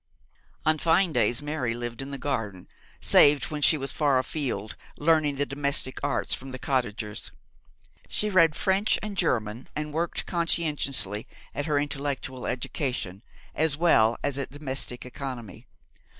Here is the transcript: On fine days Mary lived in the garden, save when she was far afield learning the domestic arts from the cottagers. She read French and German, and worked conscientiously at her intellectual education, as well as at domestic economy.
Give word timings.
On 0.65 0.79
fine 0.79 1.13
days 1.13 1.43
Mary 1.43 1.75
lived 1.75 2.01
in 2.01 2.09
the 2.09 2.17
garden, 2.17 2.67
save 3.01 3.43
when 3.51 3.61
she 3.61 3.77
was 3.77 3.91
far 3.91 4.17
afield 4.17 4.75
learning 4.97 5.35
the 5.35 5.45
domestic 5.45 5.99
arts 6.03 6.33
from 6.33 6.49
the 6.49 6.57
cottagers. 6.57 7.29
She 8.09 8.27
read 8.27 8.55
French 8.55 8.97
and 9.03 9.15
German, 9.15 9.67
and 9.75 9.93
worked 9.93 10.25
conscientiously 10.25 11.27
at 11.53 11.67
her 11.67 11.77
intellectual 11.77 12.47
education, 12.47 13.21
as 13.53 13.77
well 13.77 14.17
as 14.23 14.39
at 14.39 14.49
domestic 14.49 15.05
economy. 15.05 15.67